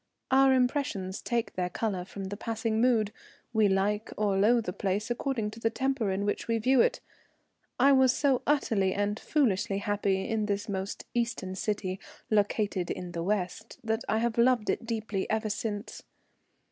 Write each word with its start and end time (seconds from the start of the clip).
Our 0.31 0.51
impressions 0.55 1.21
take 1.21 1.53
their 1.53 1.69
colour 1.69 2.05
from 2.05 2.23
the 2.23 2.35
passing 2.35 2.81
mood; 2.81 3.13
we 3.53 3.67
like 3.69 4.11
or 4.17 4.35
loathe 4.35 4.67
a 4.67 4.73
place 4.73 5.11
according 5.11 5.51
to 5.51 5.59
the 5.59 5.69
temper 5.69 6.09
in 6.09 6.25
which 6.25 6.47
we 6.47 6.57
view 6.57 6.81
it. 6.81 7.01
I 7.79 7.91
was 7.91 8.11
so 8.11 8.41
utterly 8.47 8.95
and 8.95 9.19
foolishly 9.19 9.77
happy 9.77 10.27
in 10.27 10.47
this 10.47 10.67
most 10.67 11.05
Eastern 11.13 11.53
city 11.53 11.99
located 12.31 12.89
in 12.89 13.11
the 13.11 13.21
West 13.21 13.79
that 13.83 14.03
I 14.09 14.17
have 14.17 14.39
loved 14.39 14.71
it 14.71 14.87
deeply 14.87 15.29
ever 15.29 15.51
since. 15.51 16.01